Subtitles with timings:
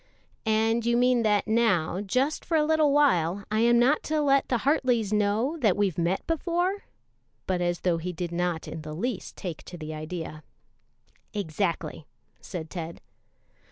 [0.47, 4.49] "And you mean that now, just for a little while, I am not to let
[4.49, 6.85] the Hartleys know that we've met before?"
[7.45, 10.41] but as though he did not in the least take to the idea.
[11.35, 12.07] "Exactly,"
[12.39, 12.99] said Ted.